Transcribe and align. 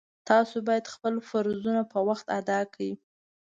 تاسو 0.29 0.55
باید 0.67 0.91
خپل 0.93 1.13
فرضونه 1.29 1.81
په 1.91 1.99
وخت 2.07 2.27
ادا 2.39 2.59
کړئ 2.73 2.91